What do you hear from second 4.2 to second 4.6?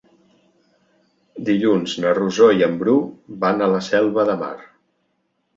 de Mar.